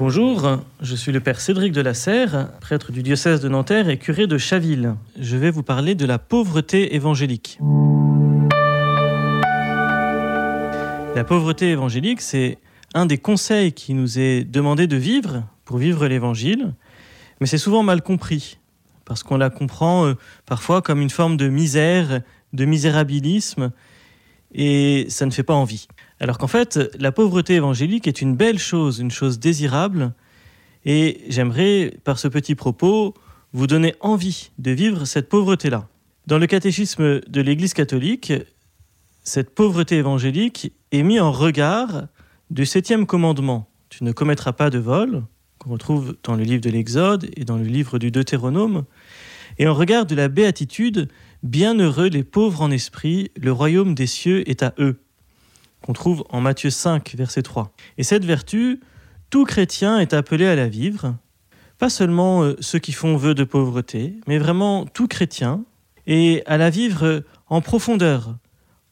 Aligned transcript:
Bonjour, 0.00 0.56
je 0.80 0.96
suis 0.96 1.12
le 1.12 1.20
père 1.20 1.42
Cédric 1.42 1.74
de 1.74 1.82
la 1.82 1.92
Serre, 1.92 2.48
prêtre 2.62 2.90
du 2.90 3.02
diocèse 3.02 3.42
de 3.42 3.50
Nanterre 3.50 3.90
et 3.90 3.98
curé 3.98 4.26
de 4.26 4.38
Chaville. 4.38 4.94
Je 5.18 5.36
vais 5.36 5.50
vous 5.50 5.62
parler 5.62 5.94
de 5.94 6.06
la 6.06 6.18
pauvreté 6.18 6.94
évangélique. 6.94 7.58
La 11.14 11.22
pauvreté 11.22 11.68
évangélique, 11.68 12.22
c'est 12.22 12.56
un 12.94 13.04
des 13.04 13.18
conseils 13.18 13.74
qui 13.74 13.92
nous 13.92 14.18
est 14.18 14.44
demandé 14.44 14.86
de 14.86 14.96
vivre 14.96 15.42
pour 15.66 15.76
vivre 15.76 16.06
l'évangile, 16.06 16.72
mais 17.42 17.46
c'est 17.46 17.58
souvent 17.58 17.82
mal 17.82 18.00
compris, 18.00 18.56
parce 19.04 19.22
qu'on 19.22 19.36
la 19.36 19.50
comprend 19.50 20.06
euh, 20.06 20.14
parfois 20.46 20.80
comme 20.80 21.02
une 21.02 21.10
forme 21.10 21.36
de 21.36 21.48
misère, 21.50 22.22
de 22.54 22.64
misérabilisme, 22.64 23.70
et 24.52 25.06
ça 25.08 25.26
ne 25.26 25.30
fait 25.30 25.42
pas 25.42 25.54
envie. 25.54 25.86
Alors 26.20 26.38
qu'en 26.38 26.46
fait, 26.46 26.78
la 26.98 27.12
pauvreté 27.12 27.54
évangélique 27.54 28.06
est 28.06 28.20
une 28.20 28.36
belle 28.36 28.58
chose, 28.58 28.98
une 28.98 29.10
chose 29.10 29.38
désirable, 29.38 30.12
et 30.84 31.22
j'aimerais, 31.28 31.94
par 32.04 32.18
ce 32.18 32.28
petit 32.28 32.54
propos, 32.54 33.14
vous 33.52 33.66
donner 33.66 33.94
envie 34.00 34.50
de 34.58 34.70
vivre 34.70 35.04
cette 35.04 35.28
pauvreté-là. 35.28 35.88
Dans 36.26 36.38
le 36.38 36.46
catéchisme 36.46 37.20
de 37.20 37.40
l'Église 37.40 37.74
catholique, 37.74 38.32
cette 39.24 39.54
pauvreté 39.54 39.96
évangélique 39.96 40.72
est 40.92 41.02
mise 41.02 41.20
en 41.20 41.32
regard 41.32 42.06
du 42.50 42.66
septième 42.66 43.06
commandement. 43.06 43.68
Tu 43.88 44.04
ne 44.04 44.12
commettras 44.12 44.52
pas 44.52 44.70
de 44.70 44.78
vol, 44.78 45.22
qu'on 45.58 45.70
retrouve 45.70 46.16
dans 46.22 46.36
le 46.36 46.44
livre 46.44 46.62
de 46.62 46.70
l'Exode 46.70 47.28
et 47.36 47.44
dans 47.44 47.56
le 47.56 47.64
livre 47.64 47.98
du 47.98 48.10
Deutéronome, 48.10 48.84
et 49.58 49.66
en 49.66 49.74
regard 49.74 50.06
de 50.06 50.14
la 50.14 50.28
béatitude, 50.28 51.08
bienheureux 51.42 52.08
les 52.08 52.24
pauvres 52.24 52.62
en 52.62 52.70
esprit, 52.70 53.30
le 53.36 53.52
royaume 53.52 53.94
des 53.94 54.06
cieux 54.06 54.48
est 54.48 54.62
à 54.62 54.74
eux, 54.78 55.00
qu'on 55.82 55.92
trouve 55.92 56.24
en 56.30 56.40
Matthieu 56.40 56.70
5, 56.70 57.14
verset 57.16 57.42
3. 57.42 57.72
Et 57.98 58.02
cette 58.02 58.24
vertu, 58.24 58.80
tout 59.30 59.44
chrétien 59.44 59.98
est 59.98 60.14
appelé 60.14 60.46
à 60.46 60.56
la 60.56 60.68
vivre, 60.68 61.16
pas 61.78 61.90
seulement 61.90 62.42
euh, 62.42 62.56
ceux 62.60 62.78
qui 62.78 62.92
font 62.92 63.16
vœu 63.16 63.34
de 63.34 63.44
pauvreté, 63.44 64.16
mais 64.26 64.38
vraiment 64.38 64.86
tout 64.86 65.08
chrétien, 65.08 65.64
et 66.06 66.42
à 66.46 66.56
la 66.56 66.70
vivre 66.70 67.24
en 67.48 67.60
profondeur, 67.60 68.36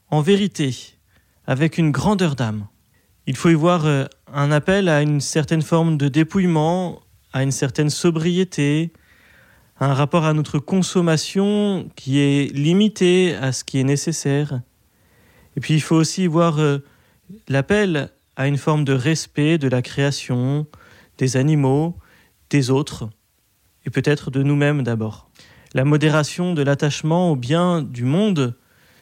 en 0.09 0.21
vérité, 0.21 0.75
avec 1.45 1.77
une 1.77 1.91
grandeur 1.91 2.35
d'âme. 2.35 2.67
Il 3.27 3.35
faut 3.35 3.49
y 3.49 3.53
voir 3.53 3.85
euh, 3.85 4.05
un 4.33 4.51
appel 4.51 4.89
à 4.89 5.01
une 5.01 5.21
certaine 5.21 5.61
forme 5.61 5.97
de 5.97 6.07
dépouillement, 6.07 7.01
à 7.33 7.43
une 7.43 7.51
certaine 7.51 7.89
sobriété, 7.89 8.91
un 9.79 9.93
rapport 9.93 10.25
à 10.25 10.33
notre 10.33 10.59
consommation 10.59 11.89
qui 11.95 12.19
est 12.19 12.53
limité 12.53 13.35
à 13.35 13.51
ce 13.51 13.63
qui 13.63 13.79
est 13.79 13.83
nécessaire. 13.83 14.61
Et 15.55 15.61
puis 15.61 15.73
il 15.73 15.81
faut 15.81 15.95
aussi 15.95 16.27
voir 16.27 16.59
euh, 16.59 16.79
l'appel 17.47 18.09
à 18.35 18.47
une 18.47 18.57
forme 18.57 18.83
de 18.83 18.93
respect 18.93 19.57
de 19.57 19.67
la 19.67 19.81
création, 19.81 20.67
des 21.17 21.37
animaux, 21.37 21.97
des 22.49 22.69
autres, 22.69 23.09
et 23.85 23.89
peut-être 23.89 24.31
de 24.31 24.43
nous-mêmes 24.43 24.83
d'abord. 24.83 25.29
La 25.73 25.85
modération 25.85 26.53
de 26.53 26.61
l'attachement 26.61 27.31
au 27.31 27.35
bien 27.35 27.81
du 27.81 28.03
monde, 28.03 28.57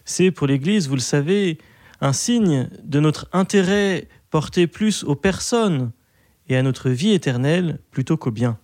c'est 0.05 0.31
pour 0.31 0.48
l'Église, 0.48 0.88
vous 0.88 0.95
le 0.95 1.02
savez, 1.02 1.58
un 2.02 2.14
signe 2.14 2.70
de 2.83 3.00
notre 3.00 3.28
intérêt 3.33 4.08
porté 4.30 4.67
plus 4.67 5.03
aux 5.03 5.16
personnes 5.16 5.92
et 6.50 6.58
à 6.58 6.64
notre 6.64 6.89
vie 6.89 7.14
éternelle 7.14 7.80
plutôt 7.92 8.17
qu'au 8.17 8.31
bien. 8.31 8.59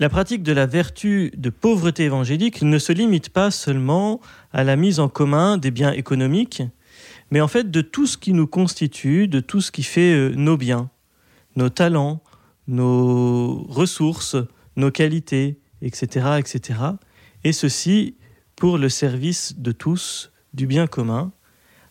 La 0.00 0.08
pratique 0.08 0.44
de 0.44 0.52
la 0.52 0.66
vertu 0.66 1.32
de 1.36 1.50
pauvreté 1.50 2.04
évangélique 2.04 2.62
ne 2.62 2.78
se 2.78 2.92
limite 2.92 3.30
pas 3.30 3.50
seulement 3.50 4.20
à 4.52 4.62
la 4.62 4.76
mise 4.76 5.00
en 5.00 5.08
commun 5.08 5.58
des 5.58 5.72
biens 5.72 5.90
économiques, 5.90 6.62
mais 7.32 7.40
en 7.40 7.48
fait 7.48 7.72
de 7.72 7.80
tout 7.80 8.06
ce 8.06 8.16
qui 8.16 8.32
nous 8.32 8.46
constitue, 8.46 9.26
de 9.26 9.40
tout 9.40 9.60
ce 9.60 9.72
qui 9.72 9.82
fait 9.82 10.14
euh, 10.14 10.32
nos 10.36 10.56
biens, 10.56 10.88
nos 11.56 11.68
talents, 11.68 12.22
nos 12.68 13.64
ressources, 13.68 14.36
nos 14.76 14.92
qualités, 14.92 15.58
etc., 15.82 16.38
etc. 16.38 16.78
Et 17.42 17.52
ceci 17.52 18.14
pour 18.54 18.78
le 18.78 18.88
service 18.88 19.58
de 19.58 19.72
tous, 19.72 20.30
du 20.54 20.68
bien 20.68 20.86
commun, 20.86 21.32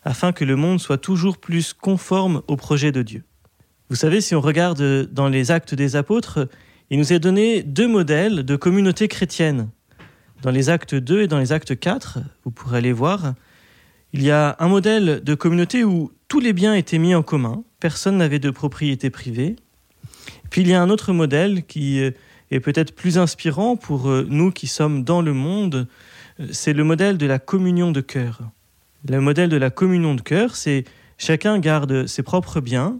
afin 0.02 0.32
que 0.32 0.46
le 0.46 0.56
monde 0.56 0.80
soit 0.80 0.96
toujours 0.96 1.36
plus 1.36 1.74
conforme 1.74 2.40
au 2.46 2.56
projet 2.56 2.90
de 2.90 3.02
Dieu. 3.02 3.24
Vous 3.90 3.96
savez, 3.96 4.22
si 4.22 4.34
on 4.34 4.40
regarde 4.40 5.10
dans 5.12 5.28
les 5.28 5.50
actes 5.50 5.74
des 5.74 5.94
apôtres, 5.94 6.48
il 6.90 6.98
nous 6.98 7.12
est 7.12 7.18
donné 7.18 7.62
deux 7.62 7.88
modèles 7.88 8.44
de 8.44 8.56
communauté 8.56 9.08
chrétienne. 9.08 9.68
Dans 10.42 10.50
les 10.50 10.70
actes 10.70 10.94
2 10.94 11.22
et 11.22 11.26
dans 11.26 11.38
les 11.38 11.52
actes 11.52 11.78
4, 11.78 12.18
vous 12.44 12.50
pourrez 12.50 12.78
aller 12.78 12.92
voir, 12.92 13.34
il 14.12 14.22
y 14.22 14.30
a 14.30 14.56
un 14.58 14.68
modèle 14.68 15.22
de 15.22 15.34
communauté 15.34 15.84
où 15.84 16.12
tous 16.28 16.40
les 16.40 16.52
biens 16.52 16.74
étaient 16.74 16.98
mis 16.98 17.14
en 17.14 17.22
commun, 17.22 17.62
personne 17.80 18.16
n'avait 18.16 18.38
de 18.38 18.50
propriété 18.50 19.10
privée. 19.10 19.56
Puis 20.50 20.62
il 20.62 20.68
y 20.68 20.74
a 20.74 20.80
un 20.80 20.88
autre 20.88 21.12
modèle 21.12 21.64
qui 21.66 21.98
est 21.98 22.60
peut-être 22.60 22.94
plus 22.94 23.18
inspirant 23.18 23.76
pour 23.76 24.08
nous 24.08 24.50
qui 24.50 24.66
sommes 24.66 25.04
dans 25.04 25.20
le 25.20 25.34
monde, 25.34 25.88
c'est 26.52 26.72
le 26.72 26.84
modèle 26.84 27.18
de 27.18 27.26
la 27.26 27.38
communion 27.38 27.90
de 27.90 28.00
cœur. 28.00 28.40
Le 29.06 29.20
modèle 29.20 29.50
de 29.50 29.56
la 29.56 29.70
communion 29.70 30.14
de 30.14 30.22
cœur, 30.22 30.56
c'est 30.56 30.84
chacun 31.18 31.58
garde 31.58 32.06
ses 32.06 32.22
propres 32.22 32.60
biens, 32.60 32.98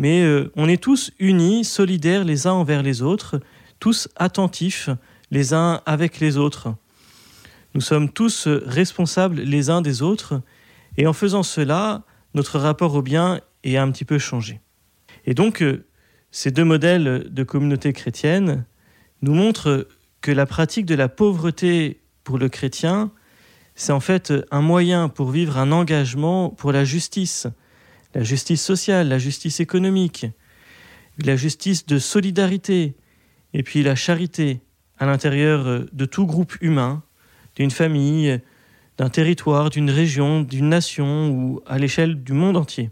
mais 0.00 0.22
euh, 0.22 0.50
on 0.56 0.66
est 0.66 0.82
tous 0.82 1.12
unis, 1.18 1.62
solidaires 1.62 2.24
les 2.24 2.46
uns 2.46 2.52
envers 2.52 2.82
les 2.82 3.02
autres, 3.02 3.38
tous 3.80 4.08
attentifs 4.16 4.88
les 5.30 5.52
uns 5.52 5.82
avec 5.84 6.20
les 6.20 6.38
autres. 6.38 6.74
Nous 7.74 7.82
sommes 7.82 8.10
tous 8.10 8.48
responsables 8.48 9.42
les 9.42 9.68
uns 9.68 9.82
des 9.82 10.00
autres, 10.00 10.40
et 10.96 11.06
en 11.06 11.12
faisant 11.12 11.42
cela, 11.42 12.02
notre 12.32 12.58
rapport 12.58 12.94
au 12.94 13.02
bien 13.02 13.42
est 13.62 13.76
un 13.76 13.90
petit 13.92 14.06
peu 14.06 14.18
changé. 14.18 14.60
Et 15.26 15.34
donc, 15.34 15.62
euh, 15.62 15.84
ces 16.30 16.50
deux 16.50 16.64
modèles 16.64 17.28
de 17.30 17.42
communauté 17.44 17.92
chrétienne 17.92 18.64
nous 19.20 19.34
montrent 19.34 19.86
que 20.22 20.32
la 20.32 20.46
pratique 20.46 20.86
de 20.86 20.94
la 20.94 21.10
pauvreté 21.10 22.00
pour 22.24 22.38
le 22.38 22.48
chrétien 22.48 23.12
c'est 23.80 23.92
en 23.92 24.00
fait 24.00 24.32
un 24.50 24.60
moyen 24.60 25.08
pour 25.08 25.30
vivre 25.30 25.56
un 25.56 25.72
engagement 25.72 26.50
pour 26.50 26.70
la 26.70 26.84
justice, 26.84 27.46
la 28.14 28.22
justice 28.22 28.62
sociale, 28.62 29.08
la 29.08 29.18
justice 29.18 29.60
économique, 29.60 30.26
la 31.18 31.36
justice 31.36 31.86
de 31.86 31.98
solidarité, 31.98 32.94
et 33.52 33.62
puis 33.62 33.82
la 33.82 33.94
charité 33.94 34.60
à 34.98 35.06
l'intérieur 35.06 35.84
de 35.92 36.04
tout 36.04 36.26
groupe 36.26 36.54
humain, 36.60 37.02
d'une 37.56 37.70
famille, 37.70 38.40
d'un 38.98 39.08
territoire, 39.08 39.70
d'une 39.70 39.90
région, 39.90 40.42
d'une 40.42 40.68
nation 40.68 41.30
ou 41.30 41.60
à 41.66 41.78
l'échelle 41.78 42.22
du 42.22 42.32
monde 42.32 42.56
entier. 42.56 42.90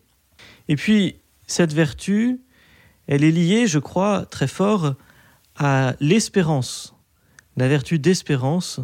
Et 0.68 0.76
puis, 0.76 1.16
cette 1.46 1.72
vertu, 1.72 2.40
elle 3.06 3.24
est 3.24 3.30
liée, 3.30 3.66
je 3.66 3.78
crois, 3.78 4.26
très 4.26 4.48
fort 4.48 4.94
à 5.56 5.94
l'espérance, 6.00 6.94
la 7.56 7.68
vertu 7.68 7.98
d'espérance, 7.98 8.80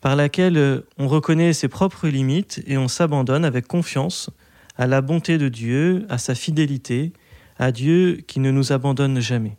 par 0.00 0.16
laquelle 0.16 0.58
euh, 0.58 0.80
on 0.98 1.08
reconnaît 1.08 1.52
ses 1.52 1.68
propres 1.68 2.08
limites 2.08 2.60
et 2.66 2.76
on 2.76 2.88
s'abandonne 2.88 3.44
avec 3.44 3.66
confiance 3.66 4.30
à 4.76 4.86
la 4.86 5.00
bonté 5.00 5.38
de 5.38 5.48
Dieu, 5.48 6.06
à 6.08 6.18
sa 6.18 6.34
fidélité, 6.34 7.12
à 7.58 7.72
Dieu 7.72 8.22
qui 8.26 8.40
ne 8.40 8.50
nous 8.50 8.72
abandonne 8.72 9.20
jamais. 9.20 9.58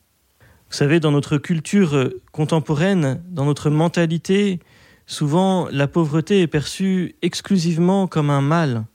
Vous 0.70 0.78
savez, 0.78 1.00
dans 1.00 1.12
notre 1.12 1.38
culture 1.38 2.10
contemporaine, 2.32 3.24
dans 3.30 3.46
notre 3.46 3.70
mentalité, 3.70 4.60
souvent 5.06 5.68
la 5.72 5.88
pauvreté 5.88 6.42
est 6.42 6.48
perçue 6.48 7.16
exclusivement 7.22 8.08
comme 8.08 8.30
un 8.30 8.42
mal. 8.42 8.86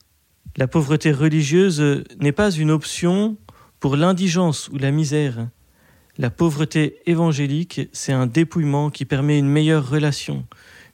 La 0.57 0.67
pauvreté 0.67 1.13
religieuse 1.13 2.03
n'est 2.19 2.33
pas 2.33 2.51
une 2.51 2.73
option 2.73 3.37
pour 3.79 3.97
l'indigence 3.97 4.69
ou 4.73 4.79
la 4.79 4.91
misère. 4.91 5.49
La 6.17 6.31
pauvreté 6.31 6.99
évangélique, 7.07 7.89
c'est 7.93 8.13
un 8.13 8.27
dépouillement 8.27 8.91
qui 8.91 9.05
permet 9.05 9.39
une 9.39 9.49
meilleure 9.49 9.89
relation, 9.89 10.45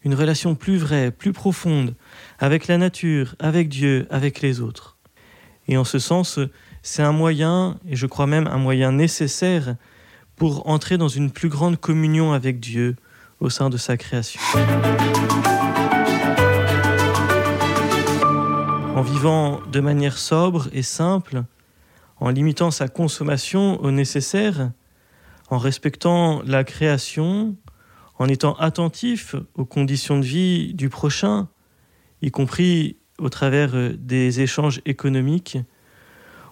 une 0.05 0.15
relation 0.15 0.55
plus 0.55 0.77
vraie, 0.77 1.11
plus 1.11 1.33
profonde 1.33 1.95
avec 2.39 2.67
la 2.67 2.77
nature, 2.77 3.37
avec 3.39 3.71
Dieu, 3.71 4.07
avec 4.11 4.43
les 4.43 4.61
autres. 4.61 4.94
Et 5.69 5.77
en 5.77 5.85
ce 5.85 5.99
sens, 5.99 6.39
c'est 6.83 7.03
un 7.03 7.13
moyen, 7.13 7.79
et 7.89 7.97
je 7.97 8.07
crois 8.07 8.27
même 8.27 8.47
un 8.47 8.59
moyen 8.59 8.93
nécessaire, 8.93 9.77
pour 10.37 10.69
entrer 10.69 10.99
dans 10.99 11.09
une 11.09 11.31
plus 11.31 11.49
grande 11.49 11.79
communion 11.79 12.33
avec 12.33 12.61
Dieu 12.61 12.97
au 13.41 13.51
sein 13.51 13.71
de 13.71 13.77
sa 13.77 13.97
création. 13.97 14.41
En 18.97 19.03
vivant 19.03 19.61
de 19.73 19.81
manière 19.81 20.19
sobre 20.19 20.69
et 20.73 20.83
simple, 20.83 21.45
en 22.19 22.31
limitant 22.31 22.71
sa 22.71 22.89
consommation 22.89 23.81
au 23.83 23.91
nécessaire, 23.91 24.71
en 25.51 25.59
respectant 25.59 26.43
la 26.45 26.65
création, 26.65 27.57
en 28.19 28.29
étant 28.29 28.55
attentif 28.55 29.35
aux 29.55 29.65
conditions 29.65 30.19
de 30.19 30.25
vie 30.25 30.75
du 30.75 30.89
prochain, 30.89 31.49
y 32.23 32.31
compris 32.31 32.97
au 33.19 33.29
travers 33.29 33.75
euh, 33.75 33.95
des 33.99 34.41
échanges 34.41 34.81
économiques, 34.87 35.59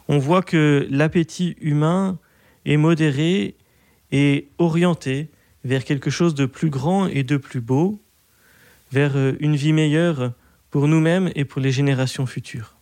on 0.09 0.19
voit 0.19 0.43
que 0.43 0.87
l'appétit 0.91 1.57
humain 1.61 2.19
est 2.65 2.77
modéré 2.77 3.57
et 4.11 4.49
orienté 4.59 5.31
vers 5.65 5.85
quelque 5.85 6.11
chose 6.11 6.35
de 6.35 6.47
plus 6.47 6.71
grand 6.71 7.07
et 7.07 7.23
de 7.23 7.37
plus 7.37 7.61
beau, 7.61 8.01
vers 8.93 9.17
euh, 9.17 9.33
une 9.41 9.57
vie 9.57 9.73
meilleure 9.73 10.33
pour 10.71 10.89
nous-mêmes 10.89 11.31
et 11.35 11.45
pour 11.45 11.61
les 11.61 11.73
générations 11.73 12.27
futures. 12.27 12.75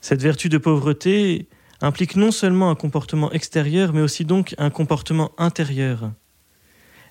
Cette 0.00 0.22
vertu 0.22 0.48
de 0.48 0.58
pauvreté 0.58 1.46
implique 1.80 2.16
non 2.16 2.30
seulement 2.30 2.70
un 2.70 2.74
comportement 2.74 3.32
extérieur, 3.32 3.92
mais 3.92 4.00
aussi 4.00 4.24
donc 4.24 4.54
un 4.58 4.70
comportement 4.70 5.32
intérieur. 5.38 6.12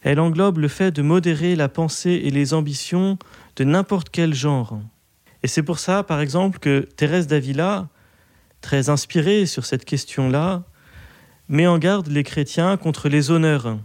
Elle 0.02 0.20
englobe 0.20 0.58
le 0.58 0.68
fait 0.68 0.92
de 0.92 1.02
modérer 1.02 1.56
la 1.56 1.70
pensée 1.70 2.22
et 2.24 2.32
les 2.32 2.54
ambitions 2.54 3.18
de 3.56 3.64
n'importe 3.64 4.10
quel 4.10 4.34
genre. 4.34 4.80
Et 5.44 5.48
c'est 5.48 5.64
pour 5.64 5.80
ça, 5.80 6.04
par 6.04 6.22
exemple, 6.22 6.60
que 6.60 6.88
Thérèse 6.96 7.28
d'Avila, 7.28 7.90
très 8.62 8.90
inspirée 8.90 9.46
sur 9.46 9.66
cette 9.66 9.86
question-là, 9.86 10.64
met 11.48 11.68
en 11.68 11.78
garde 11.78 12.08
les 12.08 12.24
chrétiens 12.24 12.78
contre 12.78 13.10
les 13.10 13.32
honneurs. 13.32 13.78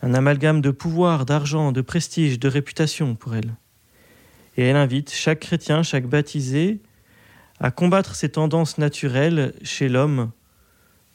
Un 0.00 0.14
amalgame 0.14 0.60
de 0.60 0.70
pouvoir, 0.70 1.26
d'argent, 1.26 1.70
de 1.70 1.80
prestige, 1.80 2.40
de 2.40 2.48
réputation 2.48 3.14
pour 3.14 3.36
elle. 3.36 3.54
Et 4.56 4.64
elle 4.64 4.76
invite 4.76 5.12
chaque 5.12 5.40
chrétien, 5.40 5.82
chaque 5.82 6.06
baptisé, 6.06 6.80
à 7.60 7.70
combattre 7.70 8.14
ces 8.16 8.30
tendances 8.30 8.78
naturelles 8.78 9.54
chez 9.62 9.88
l'homme 9.88 10.32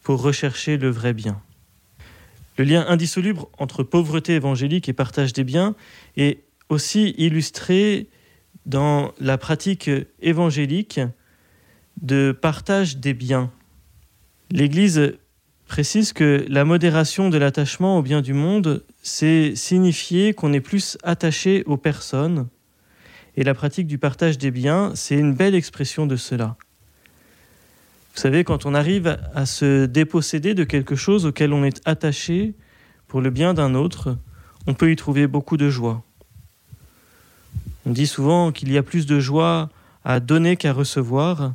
pour 0.01 0.21
rechercher 0.21 0.77
le 0.77 0.89
vrai 0.89 1.13
bien. 1.13 1.41
Le 2.57 2.63
lien 2.63 2.85
indissoluble 2.87 3.41
entre 3.57 3.83
pauvreté 3.83 4.35
évangélique 4.35 4.87
et 4.87 4.93
partage 4.93 5.33
des 5.33 5.43
biens 5.43 5.75
est 6.15 6.43
aussi 6.69 7.13
illustré 7.17 8.07
dans 8.67 9.13
la 9.19 9.39
pratique 9.39 9.89
évangélique 10.21 10.99
de 12.01 12.37
partage 12.39 12.97
des 12.97 13.15
biens. 13.15 13.51
L'Église 14.51 15.13
précise 15.67 16.13
que 16.13 16.45
la 16.47 16.63
modération 16.63 17.29
de 17.29 17.37
l'attachement 17.37 17.97
aux 17.97 18.01
biens 18.01 18.21
du 18.21 18.33
monde, 18.33 18.85
c'est 19.01 19.55
signifier 19.55 20.33
qu'on 20.33 20.53
est 20.53 20.61
plus 20.61 20.97
attaché 21.03 21.63
aux 21.65 21.77
personnes 21.77 22.47
et 23.35 23.43
la 23.43 23.53
pratique 23.53 23.87
du 23.87 23.97
partage 23.97 24.37
des 24.37 24.51
biens, 24.51 24.91
c'est 24.95 25.15
une 25.15 25.33
belle 25.33 25.55
expression 25.55 26.07
de 26.07 26.15
cela. 26.15 26.57
Vous 28.15 28.21
savez, 28.21 28.43
quand 28.43 28.65
on 28.65 28.73
arrive 28.73 29.19
à 29.35 29.45
se 29.45 29.85
déposséder 29.85 30.55
de 30.55 30.63
quelque 30.63 30.95
chose 30.95 31.25
auquel 31.27 31.53
on 31.53 31.63
est 31.63 31.79
attaché 31.85 32.55
pour 33.07 33.21
le 33.21 33.29
bien 33.29 33.53
d'un 33.53 33.75
autre, 33.75 34.17
on 34.65 34.73
peut 34.73 34.91
y 34.91 34.95
trouver 34.95 35.27
beaucoup 35.27 35.55
de 35.55 35.69
joie. 35.69 36.03
On 37.87 37.91
dit 37.91 38.05
souvent 38.05 38.51
qu'il 38.51 38.69
y 38.69 38.77
a 38.77 38.83
plus 38.83 39.05
de 39.05 39.21
joie 39.21 39.69
à 40.03 40.19
donner 40.19 40.57
qu'à 40.57 40.73
recevoir. 40.73 41.53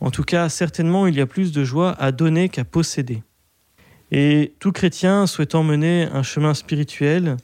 En 0.00 0.10
tout 0.10 0.22
cas, 0.22 0.48
certainement, 0.48 1.06
il 1.06 1.14
y 1.14 1.20
a 1.20 1.26
plus 1.26 1.52
de 1.52 1.64
joie 1.64 1.92
à 2.00 2.12
donner 2.12 2.48
qu'à 2.48 2.64
posséder. 2.64 3.22
Et 4.10 4.54
tout 4.58 4.72
chrétien 4.72 5.26
souhaitant 5.26 5.62
mener 5.64 6.04
un 6.04 6.22
chemin 6.22 6.54
spirituel 6.54 7.36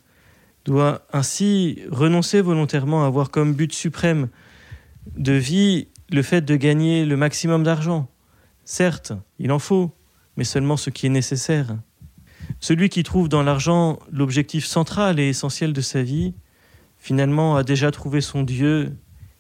doit 0.64 1.02
ainsi 1.12 1.82
renoncer 1.90 2.40
volontairement 2.40 3.05
à 3.05 3.06
avoir 3.06 3.31
comme 3.31 3.52
but 3.52 3.75
suprême 3.75 4.31
de 5.14 5.32
vie 5.32 5.88
le 6.11 6.23
fait 6.23 6.40
de 6.40 6.56
gagner 6.56 7.05
le 7.05 7.19
maximum 7.19 7.62
d'argent. 7.62 8.08
Certes, 8.64 9.12
il 9.40 9.52
en 9.52 9.58
faut, 9.58 9.94
mais 10.38 10.44
seulement 10.44 10.79
ce 10.79 10.88
qui 10.88 11.05
est 11.05 11.11
nécessaire. 11.11 11.76
Celui 12.61 12.88
qui 12.88 13.02
trouve 13.02 13.29
dans 13.29 13.43
l'argent 13.43 13.99
l'objectif 14.11 14.64
central 14.64 15.20
et 15.20 15.29
essentiel 15.29 15.75
de 15.75 15.82
sa 15.82 16.02
vie, 16.02 16.32
finalement 17.03 17.57
a 17.57 17.65
déjà 17.65 17.91
trouvé 17.91 18.21
son 18.21 18.45
Dieu, 18.45 18.97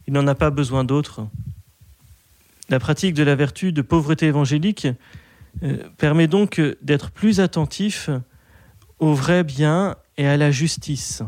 il 0.08 0.12
n'en 0.12 0.26
a 0.26 0.34
pas 0.34 0.50
besoin 0.50 0.82
d'autre. 0.82 1.28
La 2.68 2.80
pratique 2.80 3.14
de 3.14 3.22
la 3.22 3.36
vertu 3.36 3.72
de 3.72 3.82
pauvreté 3.82 4.26
évangélique 4.26 4.88
euh, 5.62 5.76
permet 5.96 6.26
donc 6.26 6.60
d'être 6.82 7.12
plus 7.12 7.38
attentif 7.38 8.10
au 8.98 9.14
vrai 9.14 9.44
bien 9.44 9.94
et 10.16 10.26
à 10.26 10.36
la 10.36 10.50
justice, 10.50 11.22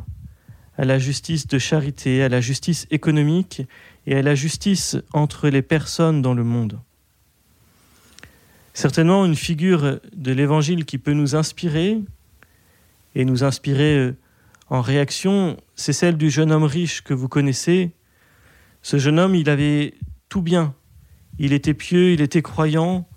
à 0.77 0.85
la 0.85 0.99
justice 0.99 1.47
de 1.47 1.59
charité, 1.61 2.25
à 2.25 2.29
la 2.29 2.41
justice 2.41 2.89
économique 2.91 3.63
et 4.09 4.17
à 4.17 4.23
la 4.23 4.35
justice 4.35 4.97
entre 5.13 5.49
les 5.49 5.63
personnes 5.63 6.21
dans 6.21 6.35
le 6.35 6.43
monde. 6.43 6.81
Certainement 8.73 9.25
une 9.25 9.37
figure 9.37 10.01
de 10.17 10.33
l'Évangile 10.33 10.85
qui 10.85 10.99
peut 10.99 11.13
nous 11.13 11.37
inspirer 11.37 12.01
et 13.15 13.25
nous 13.25 13.45
inspirer 13.45 13.99
euh, 13.99 14.17
en 14.75 14.81
réaction, 14.81 15.57
c'est 15.77 15.93
celle 15.93 16.17
du 16.17 16.31
jeune 16.31 16.51
homme 16.51 16.65
riche 16.65 17.03
que 17.03 17.15
vous 17.15 17.29
connaissez. 17.29 17.93
Ce 18.83 18.99
jeune 18.99 19.21
homme, 19.21 19.37
il 19.37 19.49
avait 19.49 19.95
tout 20.29 20.43
bien. 20.43 20.75
Il 21.39 21.53
était 21.53 21.75
pieux, 21.75 22.13
il 22.13 22.21
était 22.21 22.43
croyant, 22.43 23.09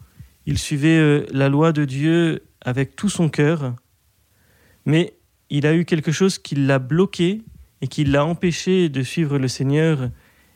il 0.45 0.59
suivait 0.59 0.99
euh, 0.99 1.25
la 1.31 1.49
loi 1.49 1.71
de 1.71 1.83
Dieu 1.83 2.43
avec 2.61 2.95
tout 2.95 3.09
son 3.09 3.29
cœur, 3.29 3.73
mais 4.85 5.15
il 5.49 5.65
a 5.65 5.73
eu 5.73 5.83
quelque 5.83 6.11
chose 6.11 6.37
qui 6.37 6.53
l'a 6.53 6.77
bloqué 6.77 7.41
et 7.81 7.87
qui 7.87 8.03
l'a 8.03 8.23
empêché 8.23 8.89
de 8.89 9.01
suivre 9.01 9.39
le 9.39 9.47
Seigneur 9.47 10.11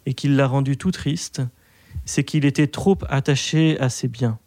et 0.06 0.14
qui 0.14 0.28
l'a 0.28 0.46
rendu 0.46 0.78
tout 0.78 0.92
triste, 0.92 1.42
c'est 2.06 2.24
qu'il 2.24 2.46
était 2.46 2.68
trop 2.68 2.98
attaché 3.10 3.80
à 3.80 3.90
ses 3.90 4.08
biens. 4.08 4.38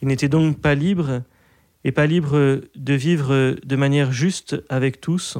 Il 0.00 0.08
n'était 0.08 0.28
donc 0.28 0.60
pas 0.60 0.74
libre 0.74 1.22
et 1.84 1.92
pas 1.92 2.06
libre 2.06 2.62
de 2.74 2.94
vivre 2.94 3.56
de 3.62 3.76
manière 3.76 4.12
juste 4.12 4.56
avec 4.68 5.00
tous, 5.00 5.38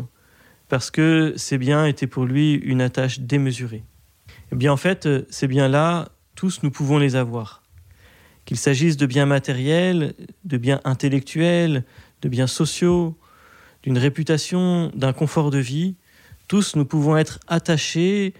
parce 0.69 0.91
que 0.91 1.35
ces 1.37 1.59
biens 1.59 1.87
étaient 1.87 2.07
pour 2.07 2.25
lui 2.25 2.55
une 2.55 2.81
attache 2.81 3.21
démesurée. 3.21 3.85
Eh 4.53 4.57
bien 4.57 4.73
en 4.73 4.77
fait, 4.77 5.09
ces 5.31 5.49
biens-là, 5.49 6.09
tous 6.35 6.63
nous 6.63 6.71
pouvons 6.71 6.99
les 6.99 7.17
avoir. 7.17 7.63
Qu'il 8.45 8.59
s'agisse 8.59 8.97
de 8.97 9.07
biens 9.07 9.27
matériels, 9.27 10.15
de 10.45 10.59
biens 10.59 10.81
intellectuels, 10.85 11.85
de 12.23 12.29
biens 12.29 12.47
sociaux, 12.47 13.17
d'une 13.83 13.99
réputation, 13.99 14.91
d'un 14.95 15.13
confort 15.13 15.51
de 15.51 15.59
vie, 15.59 15.97
tous 16.49 16.77
nous 16.77 16.85
pouvons 16.85 17.17
être 17.17 17.41
attachés 17.49 18.35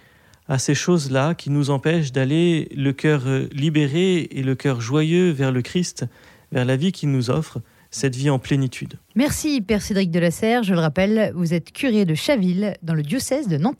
à 0.47 0.59
ces 0.59 0.75
choses-là 0.75 1.33
qui 1.33 1.49
nous 1.49 1.71
empêchent 1.71 2.11
d'aller 2.11 2.69
le 2.75 2.93
cœur 2.93 3.23
libéré 3.51 4.27
et 4.31 4.43
le 4.43 4.53
cœur 4.53 4.79
joyeux 4.79 5.31
vers 5.31 5.51
le 5.51 5.63
Christ, 5.63 6.05
vers 6.51 6.65
la 6.65 6.75
vie 6.75 6.91
qu'il 6.91 7.09
nous 7.11 7.31
offre, 7.31 7.61
cette 7.95 8.17
vie 8.17 8.29
en 8.29 8.39
plénitude. 8.39 8.95
Merci 9.15 9.61
Père 9.61 9.81
Cédric 9.81 10.11
de 10.11 10.19
la 10.19 10.29
Serre. 10.29 10.63
Je 10.63 10.73
le 10.73 10.81
rappelle, 10.81 11.31
vous 11.33 11.53
êtes 11.53 11.71
curé 11.71 12.03
de 12.03 12.13
Chaville 12.13 12.75
dans 12.83 12.93
le 12.93 13.03
diocèse 13.03 13.47
de 13.47 13.55
Nanterre. 13.55 13.75